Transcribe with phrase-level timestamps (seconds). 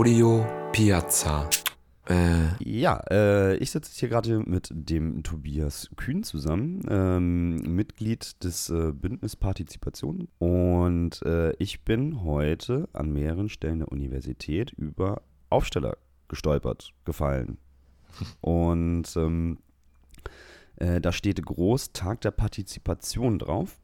[0.00, 1.46] Audio Piazza.
[2.08, 2.54] Äh.
[2.64, 8.92] Ja, äh, ich sitze hier gerade mit dem Tobias Kühn zusammen, ähm, Mitglied des äh,
[8.94, 10.28] Bündnis Partizipation.
[10.38, 15.98] Und äh, ich bin heute an mehreren Stellen der Universität über Aufsteller
[16.28, 17.58] gestolpert, gefallen.
[18.40, 19.58] Und ähm,
[20.76, 23.78] äh, da steht groß Tag der Partizipation drauf.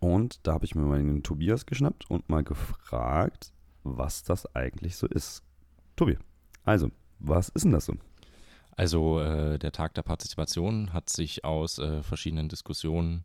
[0.00, 3.53] Und da habe ich mir mal den Tobias geschnappt und mal gefragt,
[3.84, 5.42] was das eigentlich so ist.
[5.96, 6.18] Tobi,
[6.64, 7.94] also, was ist denn das so?
[8.76, 13.24] Also äh, der Tag der Partizipation hat sich aus äh, verschiedenen Diskussionen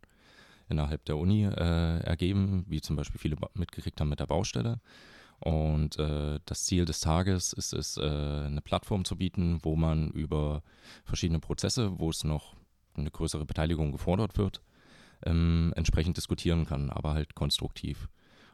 [0.68, 4.80] innerhalb der Uni äh, ergeben, wie zum Beispiel viele mitgekriegt haben mit der Baustelle.
[5.40, 10.10] Und äh, das Ziel des Tages ist es, äh, eine Plattform zu bieten, wo man
[10.10, 10.62] über
[11.04, 12.54] verschiedene Prozesse, wo es noch
[12.94, 14.62] eine größere Beteiligung gefordert wird,
[15.24, 18.08] ähm, entsprechend diskutieren kann, aber halt konstruktiv.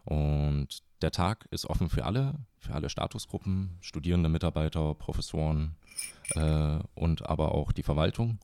[0.07, 0.69] Und
[1.03, 5.77] der Tag ist offen für alle, für alle Statusgruppen, Studierende, Mitarbeiter, Professoren
[6.35, 8.39] äh, und aber auch die Verwaltung.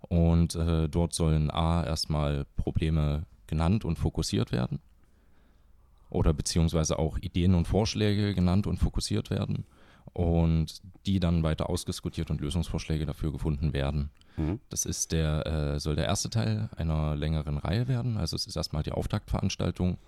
[0.00, 4.80] Und äh, dort sollen A erstmal Probleme genannt und fokussiert werden
[6.08, 9.64] oder beziehungsweise auch Ideen und Vorschläge genannt und fokussiert werden
[10.12, 14.10] und die dann weiter ausdiskutiert und Lösungsvorschläge dafür gefunden werden.
[14.36, 14.60] Mhm.
[14.68, 18.16] Das ist der, äh, soll der erste Teil einer längeren Reihe werden.
[18.16, 19.98] Also es ist erstmal die Auftaktveranstaltung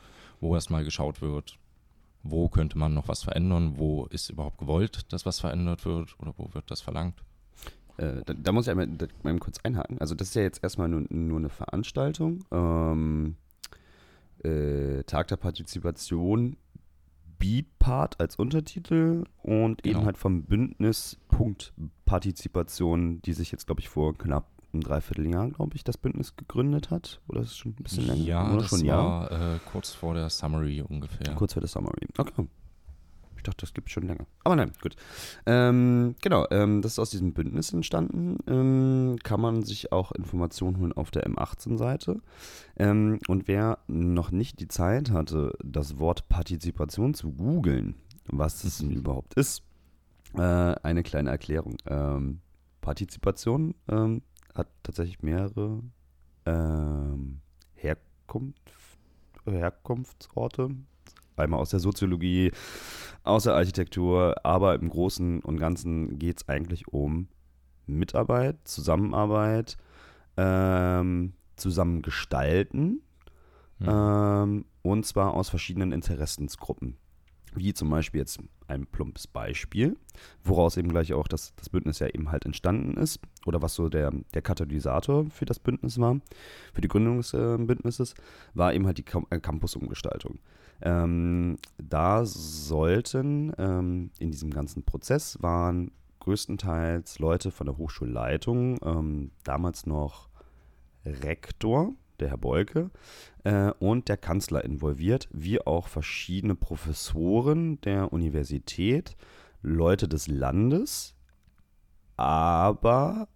[0.42, 1.58] wo erstmal geschaut wird,
[2.22, 6.34] wo könnte man noch was verändern, wo ist überhaupt gewollt, dass was verändert wird oder
[6.36, 7.22] wo wird das verlangt.
[7.96, 8.88] Äh, da, da, muss ich einmal,
[9.22, 9.98] einmal, kurz einhaken.
[9.98, 12.44] Also das ist ja jetzt erstmal nur, nur eine Veranstaltung.
[12.50, 13.36] Ähm,
[14.42, 16.56] äh, Tag der Partizipation,
[17.38, 19.98] B-Part als Untertitel und genau.
[19.98, 21.72] eben halt vom Bündnis Punkt
[22.04, 26.90] Partizipation, die sich jetzt, glaube ich, vor knapp einem Dreivierteljahr, glaube ich, das Bündnis gegründet
[26.90, 27.20] hat.
[27.28, 28.24] Oder ist es schon ein bisschen länger?
[28.24, 31.34] Ja, Oder das schon war äh, kurz vor der Summary ungefähr.
[31.34, 32.06] Kurz vor der Summary.
[32.16, 32.48] Okay.
[33.42, 34.24] Ich dachte, das gibt es schon länger.
[34.44, 34.94] Aber nein, gut.
[35.46, 38.38] Ähm, genau, ähm, das ist aus diesem Bündnis entstanden.
[38.46, 42.20] Ähm, kann man sich auch Informationen holen auf der M18-Seite.
[42.76, 47.96] Ähm, und wer noch nicht die Zeit hatte, das Wort Partizipation zu googeln,
[48.26, 49.64] was es denn überhaupt ist,
[50.34, 51.78] äh, eine kleine Erklärung.
[51.86, 52.42] Ähm,
[52.80, 54.22] Partizipation ähm,
[54.54, 55.82] hat tatsächlich mehrere
[56.46, 57.40] ähm,
[57.74, 58.72] Herkunft,
[59.44, 60.70] Herkunftsorte.
[61.36, 62.52] Einmal aus der Soziologie,
[63.24, 67.28] aus der Architektur, aber im Großen und Ganzen geht es eigentlich um
[67.86, 69.76] Mitarbeit, Zusammenarbeit,
[70.36, 73.02] ähm, zusammengestalten
[73.78, 73.88] mhm.
[73.88, 76.96] ähm, und zwar aus verschiedenen Interessensgruppen
[77.54, 79.96] wie zum Beispiel jetzt ein plumpes Beispiel,
[80.44, 83.88] woraus eben gleich auch das, das Bündnis ja eben halt entstanden ist oder was so
[83.88, 86.20] der, der Katalysator für das Bündnis war,
[86.72, 88.14] für die Gründung des äh, Bündnisses,
[88.54, 90.38] war eben halt die äh, Campusumgestaltung.
[90.80, 99.30] Ähm, da sollten ähm, in diesem ganzen Prozess waren größtenteils Leute von der Hochschulleitung, ähm,
[99.44, 100.28] damals noch
[101.04, 102.90] Rektor, der Herr Beuke,
[103.44, 109.16] äh, und der Kanzler involviert, wie auch verschiedene Professoren der Universität,
[109.62, 111.14] Leute des Landes,
[112.16, 113.28] aber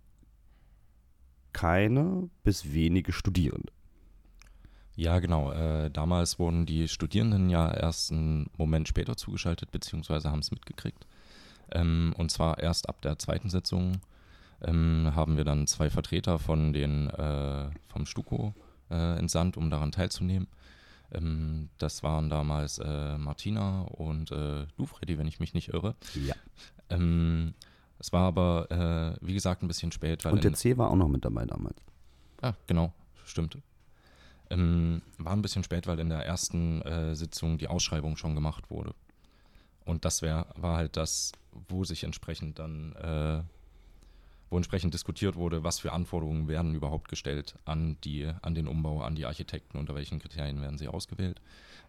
[1.52, 3.72] keine bis wenige Studierende.
[4.96, 5.52] Ja, genau.
[5.52, 11.06] Äh, damals wurden die Studierenden ja erst einen Moment später zugeschaltet, beziehungsweise haben es mitgekriegt.
[11.70, 14.00] Ähm, und zwar erst ab der zweiten Sitzung
[14.62, 18.54] ähm, haben wir dann zwei Vertreter von den äh, vom Stuko
[18.90, 20.48] äh, entsandt, um daran teilzunehmen.
[21.12, 25.94] Ähm, das waren damals äh, Martina und äh, du, Freddy, wenn ich mich nicht irre.
[26.14, 26.34] Ja.
[26.90, 27.54] Ähm,
[27.98, 28.70] es war aber,
[29.20, 30.24] äh, wie gesagt, ein bisschen spät.
[30.26, 31.76] und der C war auch noch mit dabei damals.
[32.42, 32.92] Ja, genau,
[33.24, 33.58] stimmt.
[34.50, 38.70] Ähm, war ein bisschen spät, weil in der ersten äh, Sitzung die Ausschreibung schon gemacht
[38.70, 38.94] wurde.
[39.84, 41.32] Und das wär, war halt das,
[41.68, 43.42] wo sich entsprechend dann äh,
[44.50, 49.02] wo entsprechend diskutiert wurde, was für Anforderungen werden überhaupt gestellt an, die, an den Umbau,
[49.02, 51.40] an die Architekten, unter welchen Kriterien werden sie ausgewählt.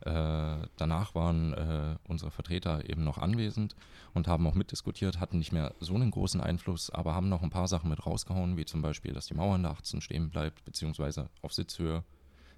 [0.01, 3.75] Äh, danach waren äh, unsere Vertreter eben noch anwesend
[4.13, 7.49] und haben auch mitdiskutiert, hatten nicht mehr so einen großen Einfluss, aber haben noch ein
[7.49, 11.29] paar Sachen mit rausgehauen, wie zum Beispiel, dass die Mauer der 18 stehen bleibt, beziehungsweise
[11.41, 12.03] auf Sitzhöhe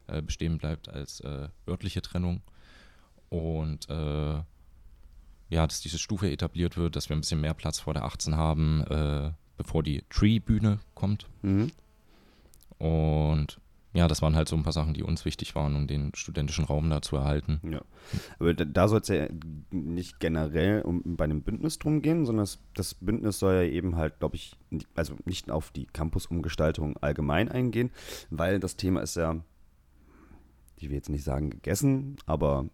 [0.07, 2.41] äh, bestehen bleibt als äh, örtliche Trennung.
[3.29, 4.41] Und äh,
[5.49, 8.35] ja, dass diese Stufe etabliert wird, dass wir ein bisschen mehr Platz vor der 18
[8.35, 11.27] haben, äh, bevor die Tree-Bühne kommt.
[11.41, 11.69] Mhm.
[12.79, 13.59] Und
[13.93, 16.63] ja, das waren halt so ein paar Sachen, die uns wichtig waren, um den studentischen
[16.63, 17.59] Raum da zu erhalten.
[17.69, 17.81] Ja.
[18.39, 19.27] Aber da, da soll es ja
[19.69, 23.97] nicht generell um, bei einem Bündnis drum gehen, sondern das, das Bündnis soll ja eben
[23.97, 24.55] halt, glaube ich,
[24.95, 27.91] also nicht auf die Campusumgestaltung allgemein eingehen,
[28.29, 29.43] weil das Thema ist ja,
[30.77, 32.69] ich will jetzt nicht sagen gegessen, aber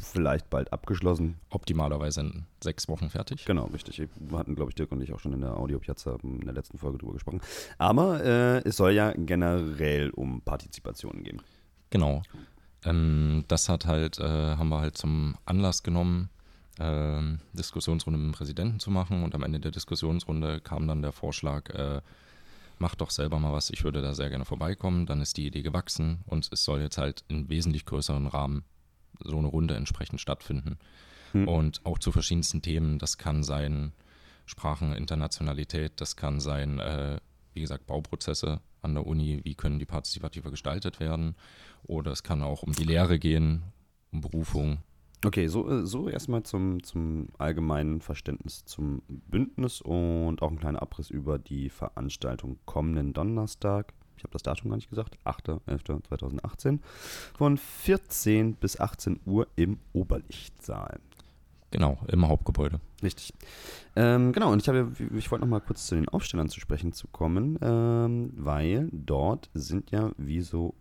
[0.00, 1.36] vielleicht bald abgeschlossen.
[1.50, 3.44] Optimalerweise in sechs Wochen fertig.
[3.44, 4.02] Genau, richtig.
[4.16, 6.54] Wir hatten, glaube ich, Dirk und ich auch schon in der Audio Piazza in der
[6.54, 7.40] letzten Folge drüber gesprochen.
[7.78, 11.40] Aber äh, es soll ja generell um Partizipation gehen.
[11.90, 12.22] Genau.
[12.84, 16.28] Ähm, das hat halt, äh, haben wir halt zum Anlass genommen,
[16.78, 21.12] ähm, Diskussionsrunde mit dem Präsidenten zu machen und am Ende der Diskussionsrunde kam dann der
[21.12, 22.00] Vorschlag, äh,
[22.78, 25.06] mach doch selber mal was, ich würde da sehr gerne vorbeikommen.
[25.06, 28.64] Dann ist die Idee gewachsen und es soll jetzt halt in wesentlich größeren Rahmen
[29.20, 30.78] so eine Runde entsprechend stattfinden.
[31.32, 31.48] Hm.
[31.48, 32.98] Und auch zu verschiedensten Themen.
[32.98, 33.92] Das kann sein
[34.46, 37.18] Sprachen, Internationalität, das kann sein, äh,
[37.54, 41.34] wie gesagt, Bauprozesse an der Uni, wie können die partizipativer gestaltet werden.
[41.84, 43.62] Oder es kann auch um die Lehre gehen,
[44.12, 44.78] um Berufung.
[45.24, 50.82] Okay, so, äh, so erstmal zum, zum allgemeinen Verständnis zum Bündnis und auch ein kleiner
[50.82, 53.94] Abriss über die Veranstaltung kommenden Donnerstag.
[54.16, 56.80] Ich habe das Datum gar nicht gesagt, 8.11.2018
[57.36, 61.00] von 14 bis 18 Uhr im Oberlichtsaal.
[61.70, 62.78] Genau, im Hauptgebäude.
[63.02, 63.32] Richtig.
[63.96, 66.92] Ähm, genau, und ich, habe, ich wollte noch mal kurz zu den Aufstellern zu sprechen
[66.92, 70.74] zu kommen, ähm, weil dort sind ja wie so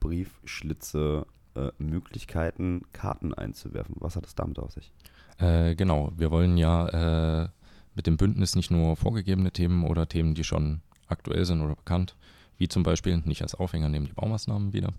[0.00, 3.94] Briefschlitze äh, Möglichkeiten, Karten einzuwerfen.
[4.00, 4.92] Was hat es damit auf sich?
[5.38, 7.48] Äh, genau, wir wollen ja äh,
[7.94, 12.16] mit dem Bündnis nicht nur vorgegebene Themen oder Themen, die schon aktuell sind oder bekannt,
[12.60, 14.92] wie zum Beispiel, nicht als Aufhänger nehmen die Baumaßnahmen wieder,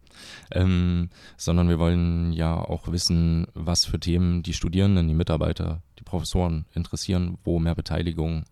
[0.50, 6.02] ähm, sondern wir wollen ja auch wissen, was für Themen die Studierenden, die Mitarbeiter, die
[6.02, 8.44] Professoren interessieren, wo mehr Beteiligung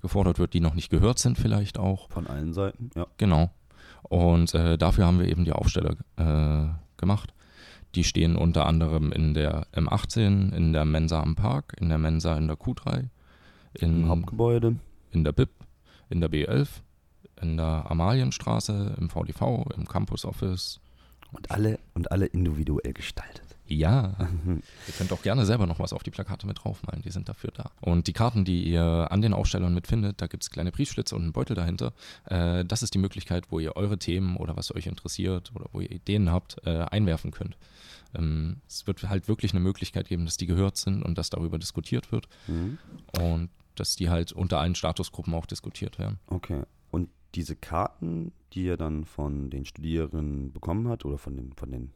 [0.00, 2.10] gefordert wird, die noch nicht gehört sind vielleicht auch.
[2.10, 3.06] Von allen Seiten, ja.
[3.18, 3.50] Genau.
[4.02, 7.34] Und äh, dafür haben wir eben die Aufsteller äh, gemacht.
[7.94, 12.36] Die stehen unter anderem in der M18, in der Mensa am Park, in der Mensa
[12.36, 13.08] in der Q3,
[13.74, 14.76] in, Im Hauptgebäude.
[15.10, 15.50] in der BIP,
[16.08, 16.68] in der B11,
[17.40, 20.80] in der Amalienstraße, im VDV, im Campus Office.
[21.32, 23.42] Und alle, und alle individuell gestaltet.
[23.68, 24.14] Ja,
[24.46, 27.50] ihr könnt auch gerne selber noch was auf die Plakate mit draufmalen, die sind dafür
[27.52, 27.72] da.
[27.80, 31.22] Und die Karten, die ihr an den Aufstellern mitfindet, da gibt es kleine Briefschlitze und
[31.22, 31.92] einen Beutel dahinter.
[32.26, 35.80] Äh, das ist die Möglichkeit, wo ihr eure Themen oder was euch interessiert oder wo
[35.80, 37.56] ihr Ideen habt, äh, einwerfen könnt.
[38.14, 41.58] Ähm, es wird halt wirklich eine Möglichkeit geben, dass die gehört sind und dass darüber
[41.58, 42.78] diskutiert wird Mhm.
[43.20, 46.20] und dass die halt unter allen Statusgruppen auch diskutiert werden.
[46.28, 46.62] Okay.
[46.92, 51.70] Und diese Karten, die ihr dann von den Studierenden bekommen habt oder von den, von
[51.70, 51.92] den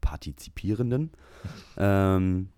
[0.00, 1.10] Partizipierenden,
[1.76, 2.50] ähm,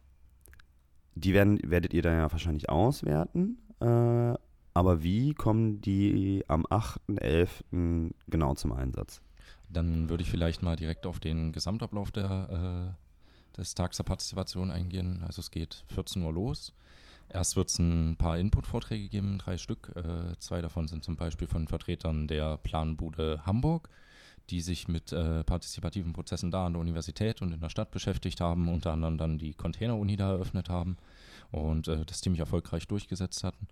[1.14, 3.58] die werden, werdet ihr dann ja wahrscheinlich auswerten.
[3.80, 4.34] Äh,
[4.74, 8.12] aber wie kommen die am 8.11.
[8.28, 9.20] genau zum Einsatz?
[9.69, 12.94] Dann würde ich vielleicht mal direkt auf den Gesamtablauf der,
[13.54, 15.22] äh, des Tags der Partizipation eingehen.
[15.26, 16.72] Also es geht 14 Uhr los.
[17.32, 19.90] Erst wird es ein paar Input-Vorträge geben, drei Stück.
[19.96, 23.88] Äh, zwei davon sind zum Beispiel von Vertretern der Planbude Hamburg,
[24.50, 28.43] die sich mit äh, partizipativen Prozessen da an der Universität und in der Stadt beschäftigt
[28.43, 30.99] haben, unter anderem dann die Container-Uni da eröffnet haben
[31.50, 33.67] und äh, das ziemlich erfolgreich durchgesetzt hatten.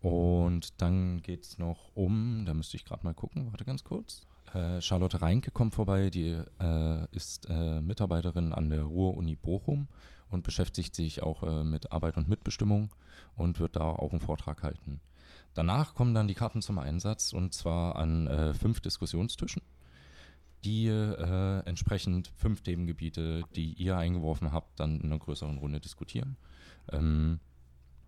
[0.00, 4.22] Und dann geht es noch um, da müsste ich gerade mal gucken, warte ganz kurz.
[4.54, 9.88] Äh, Charlotte Reinke kommt vorbei, die äh, ist äh, Mitarbeiterin an der Ruhr-Uni Bochum
[10.30, 12.94] und beschäftigt sich auch äh, mit Arbeit und Mitbestimmung
[13.36, 15.00] und wird da auch einen Vortrag halten.
[15.54, 19.62] Danach kommen dann die Karten zum Einsatz und zwar an äh, fünf Diskussionstischen,
[20.64, 26.36] die äh, entsprechend fünf Themengebiete, die ihr eingeworfen habt, dann in einer größeren Runde diskutieren.
[26.92, 27.40] Ähm,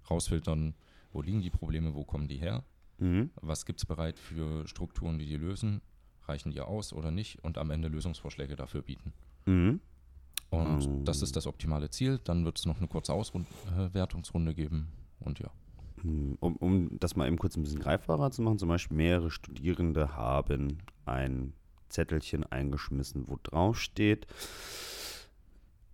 [0.09, 0.75] rausfiltern,
[1.13, 2.65] wo liegen die Probleme, wo kommen die her,
[3.01, 3.31] Mhm.
[3.41, 5.81] was gibt es bereit für Strukturen, die die lösen,
[6.29, 9.13] reichen die aus oder nicht und am Ende Lösungsvorschläge dafür bieten.
[9.47, 9.81] Mhm.
[10.51, 11.01] Und Oh.
[11.05, 12.19] das ist das optimale Ziel.
[12.25, 14.89] Dann wird es noch eine kurze Auswertungsrunde geben
[15.21, 15.51] und ja.
[16.03, 19.31] Hm, Um, um das mal eben kurz ein bisschen greifbarer zu machen, zum Beispiel mehrere
[19.31, 21.53] Studierende haben ein
[21.89, 24.27] Zettelchen eingeschmissen, wo drauf steht,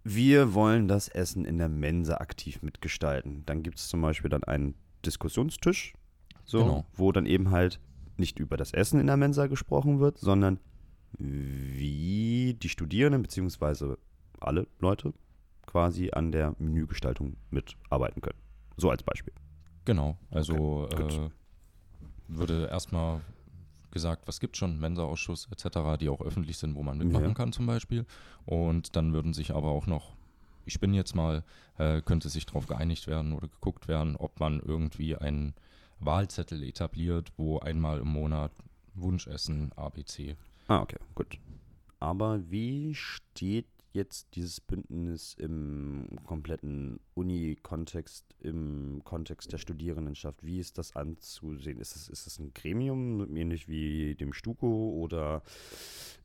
[0.04, 3.42] wir wollen das Essen in der Mensa aktiv mitgestalten.
[3.46, 5.94] Dann gibt es zum Beispiel dann einen Diskussionstisch,
[6.44, 6.86] so, Genau.
[6.94, 7.80] wo dann eben halt
[8.16, 10.60] nicht über das Essen in der Mensa gesprochen wird, sondern
[11.18, 13.98] wie die Studierenden beziehungsweise
[14.46, 15.12] alle Leute
[15.66, 18.38] quasi an der Menügestaltung mitarbeiten können.
[18.76, 19.32] So als Beispiel.
[19.84, 20.16] Genau.
[20.30, 21.30] Also Okay, äh,
[22.28, 23.20] würde erstmal
[23.90, 27.34] gesagt, was gibt schon, Mensa-Ausschuss etc., die auch öffentlich sind, wo man mitmachen Ja.
[27.34, 28.04] kann zum Beispiel.
[28.44, 30.16] Und dann würden sich aber auch noch,
[30.66, 31.44] ich spinne jetzt mal,
[31.78, 35.54] äh, könnte sich darauf geeinigt werden oder geguckt werden, ob man irgendwie einen
[35.98, 38.52] Wahlzettel etabliert, wo einmal im Monat
[38.94, 40.36] Wunschessen ABC.
[40.68, 41.38] Ah, okay, gut.
[42.00, 50.44] Aber wie steht jetzt dieses Bündnis im kompletten Uni-Kontext, im Kontext der Studierendenschaft?
[50.44, 51.80] Wie ist das anzusehen?
[51.80, 55.42] Ist es, ist es ein Gremium, ähnlich wie dem Stuko, oder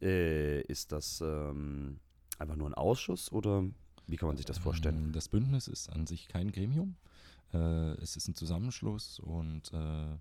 [0.01, 1.99] äh, ist das ähm,
[2.37, 3.31] einfach nur ein Ausschuss?
[3.31, 3.65] Oder
[4.05, 5.05] Wie kann man sich das vorstellen?
[5.05, 6.97] Ähm, Das Bündnis ist an sich kein Gremium.
[7.53, 10.17] Äh, es ist ein Zusammenschluss und äh,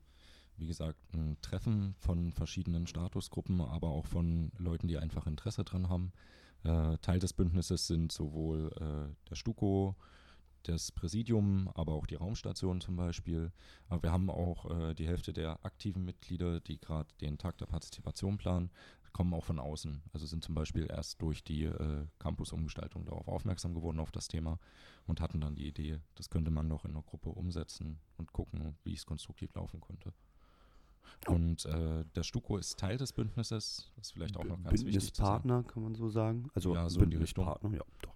[0.57, 5.89] wie gesagt ein Treffen von verschiedenen Statusgruppen, aber auch von Leuten, die einfach Interesse dran
[5.89, 6.13] haben.
[6.65, 9.97] Äh, Teil des Bündnisses sind sowohl äh, der Stuko,
[10.65, 13.51] das Präsidium, aber auch die Raumstation zum Beispiel.
[13.89, 17.67] Aber wir haben auch äh, die Hälfte der aktiven Mitglieder, die gerade den Tag der
[17.67, 18.71] Partizipation planen,
[19.13, 20.03] kommen auch von außen.
[20.13, 24.59] Also sind zum Beispiel erst durch die äh, Campus-Umgestaltung darauf aufmerksam geworden auf das Thema
[25.07, 28.77] und hatten dann die Idee, das könnte man noch in einer Gruppe umsetzen und gucken,
[28.85, 30.13] wie es konstruktiv laufen könnte.
[31.27, 34.93] Und äh, der Stuko ist Teil des Bündnisses, das ist vielleicht auch noch ganz wichtig.
[34.93, 36.49] Bündnispartner, kann man so sagen.
[36.55, 37.45] Also Ja, so in die Richtung.
[37.45, 38.15] Bündnispartner, ja, doch.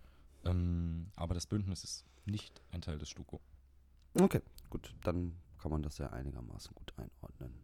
[0.50, 3.40] Ähm, aber das Bündnis ist nicht ein Teil des Stuko.
[4.18, 7.63] Okay, gut, dann kann man das ja einigermaßen gut einordnen.